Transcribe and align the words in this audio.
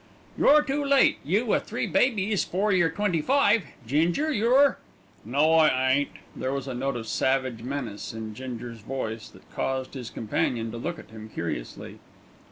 "You're 0.35 0.63
too 0.63 0.83
late, 0.83 1.19
you 1.23 1.45
wi' 1.45 1.59
three 1.59 1.85
babies 1.85 2.43
'fore 2.43 2.71
you're 2.73 2.89
twenty 2.89 3.21
five. 3.21 3.65
Ginger, 3.85 4.31
you're" 4.31 4.79
"No, 5.25 5.53
I 5.53 5.91
ain't!" 5.91 6.09
There 6.35 6.51
was 6.51 6.67
a 6.67 6.73
note 6.73 6.95
of 6.97 7.05
savage 7.07 7.61
menace 7.61 8.11
in 8.11 8.33
Ginger's 8.33 8.79
voice 8.81 9.29
that 9.29 9.47
caused 9.53 9.93
his 9.93 10.09
companion 10.09 10.71
to 10.71 10.77
look 10.79 10.97
at 10.97 11.11
him 11.11 11.29
curiously. 11.29 11.99